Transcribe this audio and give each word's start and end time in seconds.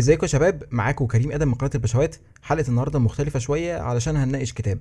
ازيكم 0.00 0.22
يا 0.22 0.28
شباب؟ 0.28 0.62
معاكم 0.70 1.06
كريم 1.06 1.32
آدم 1.32 1.48
من 1.48 1.54
قناة 1.54 1.70
البشوات 1.74 2.16
حلقة 2.42 2.68
النهارده 2.68 2.98
مختلفة 2.98 3.38
شوية 3.38 3.78
علشان 3.80 4.16
هنناقش 4.16 4.52
كتاب. 4.52 4.80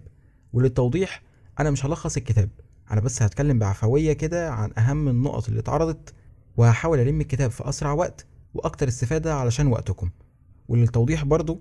وللتوضيح 0.54 1.22
أنا 1.60 1.72
مش 1.72 1.86
هلخص 1.86 2.18
الكتاب. 2.18 2.50
أنا 2.92 3.02
بس 3.02 3.21
هتكلم 3.21 3.60
بعفوية 3.60 4.13
كده 4.13 4.52
عن 4.52 4.71
أهم 4.78 5.08
النقط 5.08 5.47
اللي 5.47 5.60
اتعرضت 5.60 6.13
وهحاول 6.58 7.00
ألم 7.00 7.21
الكتاب 7.21 7.52
في 7.52 7.70
أسرع 7.70 7.92
وقت 7.92 8.26
وأكتر 8.54 8.88
استفادة 8.88 9.36
علشان 9.36 9.68
وقتكم. 9.68 10.10
وللتوضيح 10.68 11.23
برضو 11.23 11.59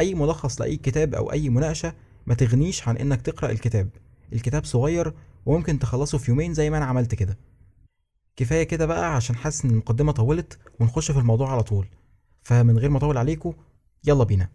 أي 0.00 0.14
ملخص 0.14 0.60
لأي 0.60 0.76
كتاب 0.76 1.14
أو 1.14 1.32
أي 1.32 1.48
مناقشة 1.48 1.92
ما 2.26 2.34
تغنيش 2.34 2.88
عن 2.88 2.96
إنك 2.96 3.22
تقرأ 3.22 3.50
الكتاب. 3.50 3.88
الكتاب 4.32 4.64
صغير 4.64 5.14
وممكن 5.46 5.78
تخلصه 5.78 6.18
في 6.18 6.30
يومين 6.30 6.54
زي 6.54 6.70
ما 6.70 6.76
أنا 6.76 6.84
عملت 6.84 7.14
كده. 7.14 7.38
كفاية 8.36 8.62
كده 8.62 8.86
بقى 8.86 9.14
عشان 9.14 9.36
حاسس 9.36 9.64
إن 9.64 9.70
المقدمة 9.70 10.12
طولت 10.12 10.58
ونخش 10.80 11.10
في 11.10 11.18
الموضوع 11.18 11.52
على 11.52 11.62
طول. 11.62 11.86
فمن 12.42 12.78
غير 12.78 12.90
ما 12.90 12.98
اطول 12.98 13.18
عليكم 13.18 13.52
يلا 14.04 14.24
بينا. 14.24 14.48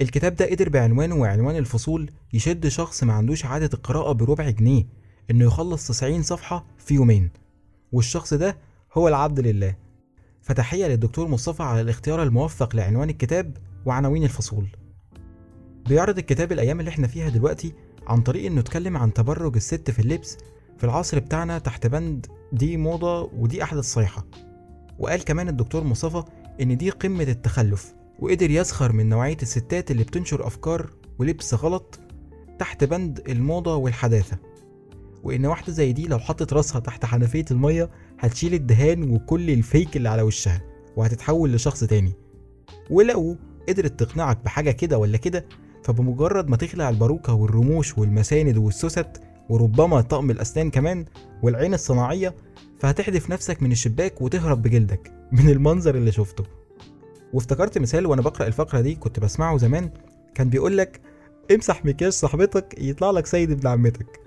الكتاب 0.00 0.34
ده 0.34 0.50
قدر 0.50 0.68
بعنوانه 0.68 1.14
وعنوان 1.14 1.56
الفصول 1.56 2.10
يشد 2.32 2.68
شخص 2.68 3.04
ما 3.04 3.12
عندوش 3.12 3.44
عادة 3.44 3.70
القراءة 3.74 4.12
بربع 4.12 4.50
جنيه 4.50 4.84
إنه 5.30 5.44
يخلص 5.44 5.88
90 5.88 6.22
صفحة 6.22 6.64
في 6.78 6.94
يومين. 6.94 7.30
والشخص 7.92 8.34
ده 8.34 8.56
هو 8.92 9.08
العبد 9.08 9.40
لله. 9.40 9.76
فتحية 10.42 10.86
للدكتور 10.86 11.28
مصطفى 11.28 11.62
على 11.62 11.80
الاختيار 11.80 12.22
الموفق 12.22 12.76
لعنوان 12.76 13.10
الكتاب 13.10 13.56
وعناوين 13.86 14.24
الفصول. 14.24 14.66
بيعرض 15.88 16.18
الكتاب 16.18 16.52
الأيام 16.52 16.80
اللي 16.80 16.88
إحنا 16.88 17.06
فيها 17.06 17.28
دلوقتي 17.28 17.72
عن 18.06 18.20
طريق 18.22 18.46
إنه 18.46 18.60
اتكلم 18.60 18.96
عن 18.96 19.12
تبرج 19.12 19.56
الست 19.56 19.90
في 19.90 19.98
اللبس 19.98 20.38
في 20.78 20.84
العصر 20.84 21.18
بتاعنا 21.18 21.58
تحت 21.58 21.86
بند 21.86 22.26
دي 22.52 22.76
موضة 22.76 23.22
ودي 23.22 23.62
أحدث 23.62 23.84
صيحة 23.84 24.26
وقال 24.98 25.24
كمان 25.24 25.48
الدكتور 25.48 25.84
مصطفى 25.84 26.22
إن 26.60 26.76
دي 26.76 26.90
قمة 26.90 27.22
التخلف 27.22 27.94
وقدر 28.18 28.50
يسخر 28.50 28.92
من 28.92 29.08
نوعية 29.08 29.36
الستات 29.42 29.90
اللي 29.90 30.02
بتنشر 30.04 30.46
أفكار 30.46 30.90
ولبس 31.18 31.54
غلط 31.54 32.00
تحت 32.58 32.84
بند 32.84 33.22
الموضة 33.28 33.76
والحداثة. 33.76 34.38
وإن 35.22 35.46
واحدة 35.46 35.72
زي 35.72 35.92
دي 35.92 36.06
لو 36.06 36.18
حطت 36.18 36.52
راسها 36.52 36.80
تحت 36.80 37.04
حنفية 37.04 37.44
المية 37.50 37.90
هتشيل 38.20 38.54
الدهان 38.54 39.10
وكل 39.10 39.50
الفيك 39.50 39.96
اللي 39.96 40.08
على 40.08 40.22
وشها 40.22 40.62
وهتتحول 40.96 41.52
لشخص 41.52 41.84
تاني. 41.84 42.12
ولو 42.90 43.36
قدرت 43.68 44.00
تقنعك 44.00 44.44
بحاجة 44.44 44.70
كده 44.70 44.98
ولا 44.98 45.16
كده 45.16 45.46
فبمجرد 45.84 46.48
ما 46.48 46.56
تخلع 46.56 46.88
الباروكة 46.88 47.34
والرموش 47.34 47.98
والمساند 47.98 48.56
والسوست 48.56 49.06
وربما 49.48 50.00
طقم 50.00 50.30
الأسنان 50.30 50.70
كمان 50.70 51.04
والعين 51.42 51.74
الصناعية 51.74 52.34
فهتحدف 52.78 53.30
نفسك 53.30 53.62
من 53.62 53.72
الشباك 53.72 54.20
وتهرب 54.22 54.62
بجلدك 54.62 55.12
من 55.32 55.48
المنظر 55.48 55.94
اللي 55.94 56.12
شفته. 56.12 56.44
وافتكرت 57.32 57.78
مثال 57.78 58.06
وأنا 58.06 58.22
بقرأ 58.22 58.46
الفقرة 58.46 58.80
دي 58.80 58.94
كنت 58.94 59.20
بسمعه 59.20 59.56
زمان 59.58 59.90
كان 60.34 60.48
بيقول 60.48 60.78
لك 60.78 61.00
امسح 61.54 61.84
مكياج 61.84 62.12
صاحبتك 62.12 62.74
يطلع 62.78 63.10
لك 63.10 63.26
سيد 63.26 63.50
ابن 63.50 63.66
عمتك. 63.68 64.20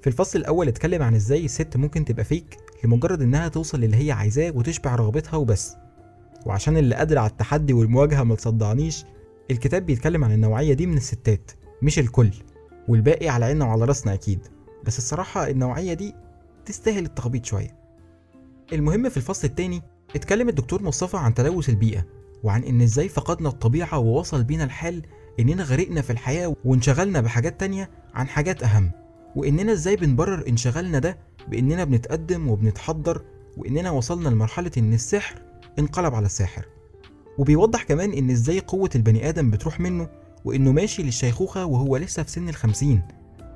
في 0.00 0.06
الفصل 0.06 0.38
الأول 0.38 0.68
اتكلم 0.68 1.02
عن 1.02 1.14
إزاي 1.14 1.44
الست 1.44 1.76
ممكن 1.76 2.04
تبقى 2.04 2.24
فيك 2.24 2.56
لمجرد 2.84 3.22
إنها 3.22 3.48
توصل 3.48 3.80
للي 3.80 3.96
هي 4.06 4.12
عايزاه 4.12 4.52
وتشبع 4.54 4.94
رغبتها 4.94 5.36
وبس. 5.36 5.74
وعشان 6.46 6.76
اللي 6.76 6.94
قادر 6.94 7.18
على 7.18 7.30
التحدي 7.30 7.72
والمواجهة 7.72 8.22
ما 8.22 8.34
تصدعنيش 8.34 9.04
الكتاب 9.50 9.86
بيتكلم 9.86 10.24
عن 10.24 10.32
النوعية 10.32 10.74
دي 10.74 10.86
من 10.86 10.96
الستات 10.96 11.50
مش 11.82 11.98
الكل 11.98 12.30
والباقي 12.88 13.28
على 13.28 13.44
عيننا 13.44 13.64
وعلى 13.64 13.84
راسنا 13.84 14.14
أكيد. 14.14 14.38
بس 14.84 14.98
الصراحة 14.98 15.48
النوعية 15.50 15.94
دي 15.94 16.14
تستاهل 16.66 17.04
التخبيط 17.04 17.44
شوية. 17.44 17.76
المهم 18.72 19.08
في 19.08 19.16
الفصل 19.16 19.48
التاني 19.48 19.82
اتكلم 20.16 20.48
الدكتور 20.48 20.82
مصطفى 20.82 21.16
عن 21.16 21.34
تلوث 21.34 21.68
البيئة 21.68 22.06
وعن 22.42 22.62
إن 22.64 22.80
إزاي 22.82 23.08
فقدنا 23.08 23.48
الطبيعة 23.48 23.98
ووصل 23.98 24.44
بينا 24.44 24.64
الحال 24.64 25.02
إننا 25.40 25.62
غرقنا 25.62 26.02
في 26.02 26.10
الحياة 26.10 26.54
وانشغلنا 26.64 27.20
بحاجات 27.20 27.60
تانية 27.60 27.90
عن 28.14 28.28
حاجات 28.28 28.62
أهم 28.62 28.90
وإننا 29.36 29.72
إزاي 29.72 29.96
بنبرر 29.96 30.48
انشغالنا 30.48 30.98
ده 30.98 31.18
بإننا 31.48 31.84
بنتقدم 31.84 32.48
وبنتحضر 32.50 33.22
وإننا 33.56 33.90
وصلنا 33.90 34.28
لمرحلة 34.28 34.70
إن 34.78 34.92
السحر 34.92 35.42
انقلب 35.78 36.14
على 36.14 36.26
الساحر. 36.26 36.66
وبيوضح 37.38 37.82
كمان 37.82 38.12
إن 38.12 38.30
إزاي 38.30 38.58
قوة 38.60 38.90
البني 38.94 39.28
آدم 39.28 39.50
بتروح 39.50 39.80
منه 39.80 40.08
وإنه 40.44 40.72
ماشي 40.72 41.02
للشيخوخة 41.02 41.64
وهو 41.64 41.96
لسه 41.96 42.22
في 42.22 42.30
سن 42.30 42.48
الخمسين 42.48 43.02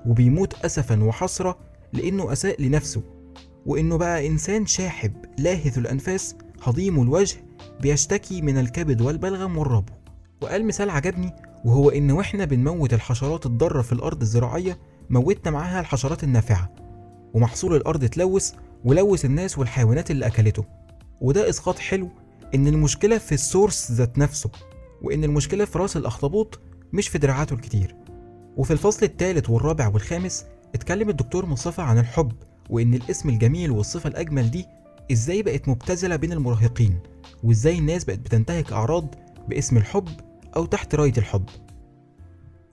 وبيموت 0.06 0.54
اسفا 0.64 1.04
وحسرة 1.04 1.58
لإنه 1.92 2.32
أساء 2.32 2.62
لنفسه 2.62 3.02
وإنه 3.66 3.96
بقى 3.96 4.26
إنسان 4.26 4.66
شاحب 4.66 5.12
لاهث 5.38 5.78
الأنفاس 5.78 6.36
هضيم 6.62 7.02
الوجه 7.02 7.36
بيشتكي 7.80 8.42
من 8.42 8.58
الكبد 8.58 9.00
والبلغم 9.00 9.58
والربو. 9.58 9.92
وقال 10.42 10.66
مثال 10.66 10.90
عجبني 10.90 11.32
وهو 11.64 11.90
ان 11.90 12.10
وإحنا 12.10 12.44
بنموت 12.44 12.94
الحشرات 12.94 13.46
الضارة 13.46 13.82
في 13.82 13.92
الأرض 13.92 14.20
الزراعية 14.20 14.78
موتنا 15.10 15.50
معاها 15.50 15.80
الحشرات 15.80 16.24
النافعة 16.24 16.70
ومحصول 17.34 17.76
الأرض 17.76 18.04
اتلوث 18.04 18.52
ولوث 18.84 19.24
الناس 19.24 19.58
والحيوانات 19.58 20.10
اللي 20.10 20.26
أكلته. 20.26 20.64
وده 21.20 21.48
إسقاط 21.50 21.78
حلو 21.78 22.08
إن 22.54 22.66
المشكلة 22.66 23.18
في 23.18 23.32
السورس 23.32 23.92
ذات 23.92 24.18
نفسه 24.18 24.50
وإن 25.02 25.24
المشكلة 25.24 25.64
في 25.64 25.78
رأس 25.78 25.96
الأخطبوط 25.96 26.60
مش 26.92 27.08
في 27.08 27.18
دراعاته 27.18 27.54
الكتير. 27.54 27.96
وفي 28.56 28.72
الفصل 28.72 29.06
الثالث 29.06 29.50
والرابع 29.50 29.88
والخامس 29.88 30.44
اتكلم 30.74 31.08
الدكتور 31.08 31.46
مصطفى 31.46 31.82
عن 31.82 31.98
الحب 31.98 32.32
وإن 32.70 32.94
الاسم 32.94 33.28
الجميل 33.28 33.70
والصفة 33.70 34.08
الأجمل 34.08 34.50
دي 34.50 34.66
إزاي 35.12 35.42
بقت 35.42 35.68
مبتذلة 35.68 36.16
بين 36.16 36.32
المراهقين 36.32 36.98
وإزاي 37.44 37.78
الناس 37.78 38.04
بقت 38.04 38.18
بتنتهك 38.18 38.72
أعراض 38.72 39.14
باسم 39.48 39.76
الحب 39.76 40.08
أو 40.56 40.66
تحت 40.66 40.94
راية 40.94 41.12
الحب. 41.18 41.44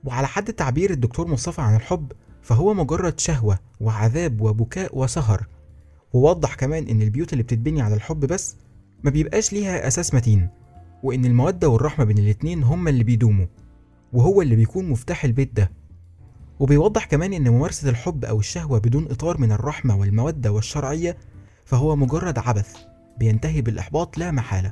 وعلى 0.03 0.27
حد 0.27 0.53
تعبير 0.53 0.91
الدكتور 0.91 1.27
مصطفى 1.27 1.61
عن 1.61 1.75
الحب 1.75 2.11
فهو 2.41 2.73
مجرد 2.73 3.19
شهوة 3.19 3.59
وعذاب 3.81 4.41
وبكاء 4.41 4.97
وسهر. 4.97 5.47
ووضح 6.13 6.55
كمان 6.55 6.87
إن 6.87 7.01
البيوت 7.01 7.33
اللي 7.33 7.43
بتتبني 7.43 7.81
على 7.81 7.95
الحب 7.95 8.19
بس 8.19 8.55
ما 9.03 9.11
بيبقاش 9.11 9.53
ليها 9.53 9.87
أساس 9.87 10.13
متين 10.13 10.49
وإن 11.03 11.25
المودة 11.25 11.69
والرحمة 11.69 12.05
بين 12.05 12.17
الاتنين 12.17 12.63
هما 12.63 12.89
اللي 12.89 13.03
بيدوموا 13.03 13.45
وهو 14.13 14.41
اللي 14.41 14.55
بيكون 14.55 14.89
مفتاح 14.89 15.23
البيت 15.25 15.55
ده. 15.55 15.71
وبيوضح 16.59 17.05
كمان 17.05 17.33
إن 17.33 17.49
ممارسة 17.49 17.89
الحب 17.89 18.25
أو 18.25 18.39
الشهوة 18.39 18.79
بدون 18.79 19.05
إطار 19.11 19.37
من 19.37 19.51
الرحمة 19.51 19.95
والمودة 19.97 20.51
والشرعية 20.51 21.17
فهو 21.65 21.95
مجرد 21.95 22.39
عبث 22.39 22.75
بينتهي 23.17 23.61
بالإحباط 23.61 24.17
لا 24.17 24.31
محالة. 24.31 24.71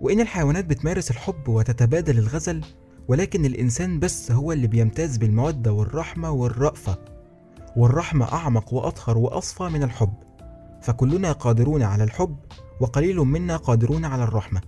وإن 0.00 0.20
الحيوانات 0.20 0.64
بتمارس 0.64 1.10
الحب 1.10 1.48
وتتبادل 1.48 2.18
الغزل 2.18 2.64
ولكن 3.08 3.44
الإنسان 3.44 4.00
بس 4.00 4.32
هو 4.32 4.52
اللي 4.52 4.66
بيمتاز 4.66 5.16
بالمودة 5.16 5.72
والرحمة 5.72 6.30
والرأفة 6.30 6.98
والرحمة 7.76 8.32
أعمق 8.32 8.74
وأطهر 8.74 9.18
وأصفى 9.18 9.62
من 9.64 9.82
الحب. 9.82 10.14
فكلنا 10.82 11.32
قادرون 11.32 11.82
على 11.82 12.04
الحب 12.04 12.36
وقليل 12.80 13.16
منا 13.16 13.56
قادرون 13.56 14.04
على 14.04 14.24
الرحمة. 14.24 14.60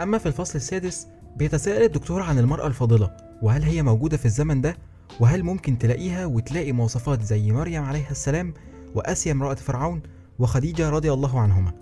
أما 0.00 0.18
في 0.18 0.26
الفصل 0.26 0.56
السادس 0.56 1.06
بيتساءل 1.36 1.82
الدكتور 1.82 2.22
عن 2.22 2.38
المرأة 2.38 2.66
الفاضلة 2.66 3.16
وهل 3.42 3.62
هي 3.62 3.82
موجودة 3.82 4.16
في 4.16 4.26
الزمن 4.26 4.60
ده؟ 4.60 4.76
وهل 5.20 5.42
ممكن 5.42 5.78
تلاقيها 5.78 6.26
وتلاقي 6.26 6.72
مواصفات 6.72 7.22
زي 7.22 7.52
مريم 7.52 7.84
عليها 7.84 8.10
السلام 8.10 8.54
وآسيا 8.94 9.32
امرأة 9.32 9.54
فرعون 9.54 10.02
وخديجة 10.38 10.90
رضي 10.90 11.12
الله 11.12 11.40
عنهما؟ 11.40 11.72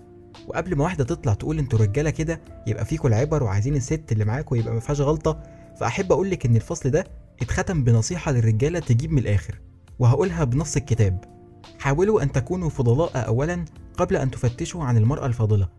وقبل 0.47 0.75
ما 0.75 0.83
واحدة 0.83 1.03
تطلع 1.03 1.33
تقول 1.33 1.59
أنتوا 1.59 1.79
رجالة 1.79 2.09
كده 2.09 2.41
يبقى 2.67 2.85
فيكوا 2.85 3.09
العبر 3.09 3.43
وعايزين 3.43 3.75
الست 3.75 4.11
اللي 4.11 4.25
معاكوا 4.25 4.57
يبقى 4.57 4.73
ما 4.73 4.79
فيهاش 4.79 5.01
غلطة 5.01 5.43
فأحب 5.79 6.11
أقول 6.11 6.29
لك 6.31 6.45
إن 6.45 6.55
الفصل 6.55 6.89
ده 6.89 7.03
اتختم 7.41 7.83
بنصيحة 7.83 8.31
للرجالة 8.31 8.79
تجيب 8.79 9.11
من 9.11 9.17
الآخر 9.17 9.59
وهقولها 9.99 10.43
بنص 10.43 10.75
الكتاب. 10.75 11.34
حاولوا 11.79 12.23
أن 12.23 12.31
تكونوا 12.31 12.69
فضلاء 12.69 13.27
أولا 13.27 13.65
قبل 13.97 14.15
أن 14.15 14.31
تفتشوا 14.31 14.83
عن 14.83 14.97
المرأة 14.97 15.25
الفاضلة. 15.25 15.69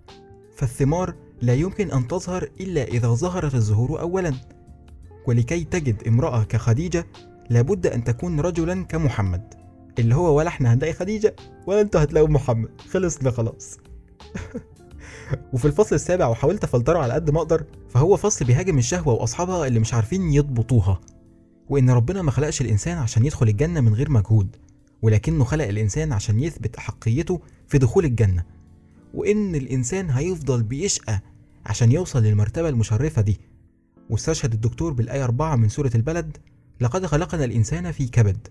فالثمار 0.57 1.15
لا 1.43 1.55
يمكن 1.55 1.91
أن 1.91 2.09
تظهر 2.09 2.51
إلا 2.61 2.85
إذا 2.85 3.09
ظهرت 3.09 3.55
الزهور 3.55 4.01
أولا. 4.01 4.35
ولكي 5.27 5.65
تجد 5.65 6.03
امرأة 6.09 6.43
كخديجة 6.43 7.07
لابد 7.51 7.87
أن 7.87 8.05
تكون 8.05 8.41
رجلا 8.41 8.85
كمحمد. 8.85 9.55
اللي 9.99 10.15
هو 10.15 10.39
ولا 10.39 10.49
إحنا 10.49 10.75
هنلاقي 10.75 10.93
خديجة 10.93 11.37
ولا 11.67 11.81
أنتوا 11.81 12.03
هتلاقوا 12.03 12.29
محمد. 12.29 12.69
خلصنا 12.91 13.31
خلاص. 13.31 13.79
وفي 15.53 15.65
الفصل 15.65 15.95
السابع 15.95 16.27
وحاولت 16.27 16.65
أفلتره 16.65 16.99
على 16.99 17.13
قد 17.13 17.31
ما 17.31 17.39
أقدر 17.39 17.65
فهو 17.89 18.17
فصل 18.17 18.45
بيهاجم 18.45 18.79
الشهوة 18.79 19.15
وأصحابها 19.15 19.67
اللي 19.67 19.81
مش 19.81 19.95
عارفين 19.95 20.33
يضبطوها. 20.33 21.01
وإن 21.69 21.91
ربنا 21.91 22.23
ما 22.23 22.31
خلقش 22.31 22.61
الإنسان 22.61 22.99
عشان 22.99 23.27
يدخل 23.27 23.49
الجنة 23.49 23.81
من 23.81 23.95
غير 23.95 24.11
مجهود. 24.11 24.57
ولكنه 25.03 25.45
خلق 25.45 25.65
الإنسان 25.65 26.13
عشان 26.13 26.41
يثبت 26.41 26.77
احقيته 26.77 27.41
في 27.69 27.79
دخول 27.79 28.05
الجنة. 28.05 28.45
وإن 29.15 29.55
الإنسان 29.55 30.11
هيفضل 30.11 30.63
بيشقى 30.63 31.21
عشان 31.67 31.93
يوصل 31.93 32.23
للمرتبة 32.23 32.69
المشرفة 32.69 33.23
دي. 33.23 33.41
واستشهد 34.11 34.53
الدكتور 34.53 34.93
بالآية 34.93 35.25
4 35.25 35.57
من 35.57 35.69
سورة 35.69 35.91
البلد 35.95 36.37
لقد 36.81 37.07
خلقنا 37.07 37.45
الإنسان 37.45 37.93
في 37.93 38.07
كبد. 38.09 38.49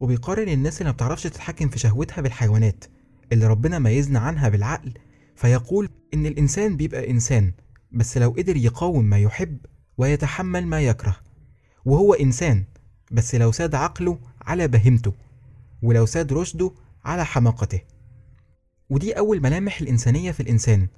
وبيقارن 0.00 0.48
الناس 0.48 0.78
اللي 0.78 0.88
ما 0.90 0.94
بتعرفش 0.94 1.22
تتحكم 1.22 1.68
في 1.68 1.78
شهوتها 1.78 2.22
بالحيوانات 2.22 2.84
اللي 3.32 3.46
ربنا 3.46 3.78
ميزنا 3.78 4.18
عنها 4.18 4.48
بالعقل 4.48 4.92
فيقول 5.36 5.88
إن 6.14 6.26
الإنسان 6.26 6.76
بيبقى 6.76 7.10
إنسان 7.10 7.52
بس 7.92 8.18
لو 8.18 8.30
قدر 8.30 8.56
يقاوم 8.56 9.04
ما 9.04 9.18
يحب 9.18 9.58
ويتحمل 9.98 10.66
ما 10.66 10.80
يكره. 10.80 11.16
وهو 11.84 12.14
إنسان 12.14 12.64
بس 13.12 13.34
لو 13.34 13.52
ساد 13.52 13.74
عقله 13.74 14.18
على 14.42 14.68
بهيمته. 14.68 15.12
ولو 15.84 16.06
ساد 16.06 16.32
رشده 16.32 16.70
على 17.04 17.24
حماقته. 17.24 17.80
ودي 18.90 19.12
أول 19.12 19.42
ملامح 19.42 19.80
الإنسانية 19.80 20.32
في 20.32 20.40
الإنسان 20.40 20.88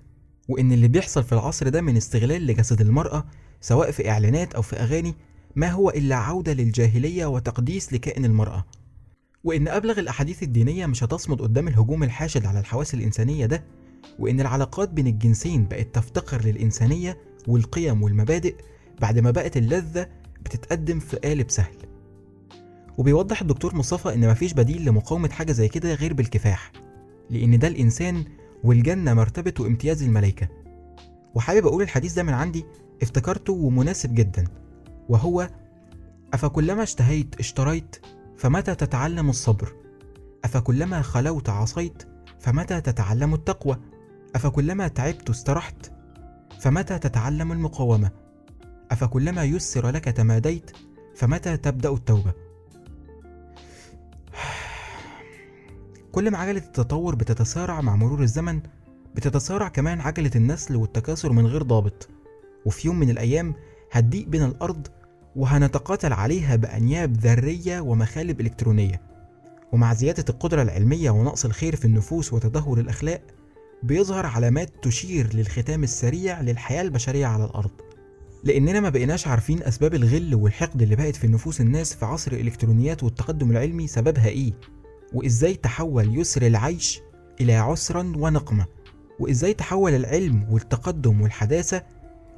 وإن 0.48 0.72
اللي 0.72 0.88
بيحصل 0.88 1.24
في 1.24 1.32
العصر 1.32 1.68
ده 1.68 1.80
من 1.80 1.96
استغلال 1.96 2.46
لجسد 2.46 2.80
المرأة 2.80 3.24
سواء 3.60 3.90
في 3.90 4.10
إعلانات 4.10 4.54
أو 4.54 4.62
في 4.62 4.76
أغاني 4.76 5.14
ما 5.56 5.68
هو 5.70 5.90
إلا 5.90 6.16
عودة 6.16 6.52
للجاهلية 6.52 7.26
وتقديس 7.26 7.92
لكائن 7.92 8.24
المرأة. 8.24 8.64
وإن 9.44 9.68
أبلغ 9.68 9.98
الأحاديث 9.98 10.42
الدينية 10.42 10.86
مش 10.86 11.04
هتصمد 11.04 11.42
قدام 11.42 11.68
الهجوم 11.68 12.02
الحاشد 12.02 12.46
على 12.46 12.60
الحواس 12.60 12.94
الإنسانية 12.94 13.46
ده 13.46 13.64
وإن 14.18 14.40
العلاقات 14.40 14.88
بين 14.90 15.06
الجنسين 15.06 15.68
بقت 15.68 15.94
تفتقر 15.94 16.44
للإنسانية 16.44 17.18
والقيم 17.48 18.02
والمبادئ 18.02 18.54
بعد 19.00 19.18
ما 19.18 19.30
بقت 19.30 19.56
اللذة 19.56 20.08
بتتقدم 20.44 20.98
في 20.98 21.16
قالب 21.16 21.50
سهل. 21.50 21.74
وبيوضح 22.98 23.40
الدكتور 23.40 23.74
مصطفى 23.74 24.14
إن 24.14 24.30
مفيش 24.30 24.52
بديل 24.52 24.84
لمقاومة 24.84 25.28
حاجة 25.28 25.52
زي 25.52 25.68
كده 25.68 25.94
غير 25.94 26.12
بالكفاح 26.12 26.72
لأن 27.30 27.58
ده 27.58 27.68
الإنسان 27.68 28.24
والجنة 28.64 29.14
مرتبة 29.14 29.54
وامتياز 29.60 30.02
الملائكة. 30.02 30.48
وحابب 31.34 31.66
أقول 31.66 31.82
الحديث 31.82 32.14
ده 32.14 32.22
من 32.22 32.32
عندي 32.32 32.64
افتكرته 33.02 33.52
ومناسب 33.52 34.14
جدا 34.14 34.44
وهو 35.08 35.48
أفكلما 36.34 36.82
اشتهيت 36.82 37.34
اشتريت 37.38 37.96
فمتى 38.36 38.74
تتعلم 38.74 39.30
الصبر؟ 39.30 39.72
أفكلما 40.44 41.02
خلوت 41.02 41.48
عصيت 41.48 42.02
فمتى 42.40 42.80
تتعلم 42.80 43.34
التقوى؟ 43.34 43.76
أفكلما 44.34 44.88
تعبت 44.88 45.30
استرحت 45.30 45.92
فمتى 46.60 46.98
تتعلم 46.98 47.52
المقاومة؟ 47.52 48.10
أفكلما 48.90 49.44
يسر 49.44 49.90
لك 49.90 50.04
تماديت 50.04 50.70
فمتى 51.16 51.56
تبدأ 51.56 51.92
التوبة؟ 51.92 52.45
كل 56.16 56.30
ما 56.30 56.38
عجلة 56.38 56.58
التطور 56.58 57.14
بتتسارع 57.14 57.80
مع 57.80 57.96
مرور 57.96 58.22
الزمن 58.22 58.60
بتتسارع 59.14 59.68
كمان 59.68 60.00
عجلة 60.00 60.30
النسل 60.36 60.76
والتكاثر 60.76 61.32
من 61.32 61.46
غير 61.46 61.62
ضابط. 61.62 62.08
وفي 62.66 62.88
يوم 62.88 62.98
من 62.98 63.10
الأيام 63.10 63.54
هتضيق 63.92 64.28
بنا 64.28 64.46
الأرض 64.46 64.86
وهنتقاتل 65.36 66.12
عليها 66.12 66.56
بأنياب 66.56 67.16
ذرية 67.16 67.80
ومخالب 67.80 68.40
إلكترونية. 68.40 69.00
ومع 69.72 69.94
زيادة 69.94 70.24
القدرة 70.28 70.62
العلمية 70.62 71.10
ونقص 71.10 71.44
الخير 71.44 71.76
في 71.76 71.84
النفوس 71.84 72.32
وتدهور 72.32 72.80
الأخلاق 72.80 73.22
بيظهر 73.82 74.26
علامات 74.26 74.70
تشير 74.82 75.34
للختام 75.34 75.82
السريع 75.82 76.40
للحياة 76.40 76.82
البشرية 76.82 77.26
على 77.26 77.44
الأرض. 77.44 77.70
لأننا 78.44 78.80
ما 78.80 78.88
بقيناش 78.88 79.26
عارفين 79.26 79.62
أسباب 79.62 79.94
الغل 79.94 80.34
والحقد 80.34 80.82
اللي 80.82 80.96
بقت 80.96 81.16
في 81.16 81.28
نفوس 81.28 81.60
الناس 81.60 81.94
في 81.94 82.04
عصر 82.04 82.32
الإلكترونيات 82.32 83.02
والتقدم 83.02 83.50
العلمي 83.50 83.86
سببها 83.86 84.28
إيه. 84.28 84.52
وإزاي 85.12 85.54
تحول 85.54 86.18
يسر 86.20 86.42
العيش 86.46 87.00
إلى 87.40 87.54
عسرا 87.54 88.12
ونقمة؟ 88.16 88.66
وإزاي 89.20 89.54
تحول 89.54 89.94
العلم 89.94 90.46
والتقدم 90.50 91.20
والحداثة 91.20 91.82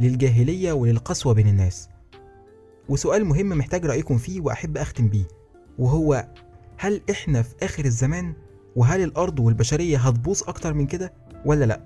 للجاهلية 0.01 0.73
وللقسوة 0.73 1.35
بين 1.35 1.49
الناس؟ 1.49 1.89
وسؤال 2.89 3.25
مهم 3.25 3.49
محتاج 3.49 3.87
رأيكم 3.87 4.19
فيه 4.19 4.41
وأحب 4.41 4.77
أختم 4.77 5.09
بيه 5.09 5.25
وهو 5.79 6.29
هل 6.79 7.01
إحنا 7.11 7.43
في 7.43 7.55
آخر 7.63 7.85
الزمان 7.85 8.35
وهل 8.77 9.03
الأرض 9.03 9.41
والبشرية 9.41 9.99
هتبوظ 9.99 10.43
أكتر 10.49 10.75
من 10.75 10.87
كده 10.87 11.13
ولا 11.45 11.65
لأ؟ 11.65 11.81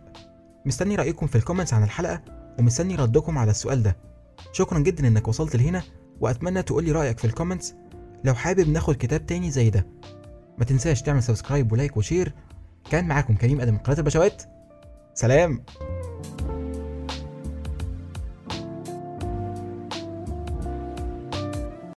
مستني 0.67 0.96
رأيكم 0.96 1.26
في 1.26 1.37
ال 1.37 1.41
comments 1.41 1.75
عن 1.75 1.82
الحلقة 1.82 2.23
ومستني 2.58 2.94
ردكم 2.96 3.38
على 3.38 3.50
السؤال 3.50 3.82
ده. 3.82 3.96
شكرا 4.52 4.79
جدا 4.79 5.08
إنك 5.08 5.29
وصلت 5.29 5.56
لهنا 5.56 5.82
وأتمنى 6.20 6.62
تقولي 6.62 6.93
رأيك 6.93 7.19
في 7.19 7.25
ال 7.25 7.30
comments 7.30 7.75
لو 8.25 8.34
حابب 8.34 8.69
ناخد 8.69 8.94
كتاب 8.94 9.26
تاني 9.26 9.50
زي 9.50 9.70
ده. 9.70 9.87
تنساش 10.64 11.03
تعمل 11.03 11.23
subscribe 11.23 11.73
و 11.73 11.77
like 11.77 11.97
و 11.97 12.03
share 12.03 12.33
كان 12.91 13.09
معاكم 13.09 13.37
كريم 13.37 13.61
آدم 13.61 13.73
من 13.73 13.79
قناة 13.79 13.99
البشوات 13.99 14.43
سلام. 15.14 15.64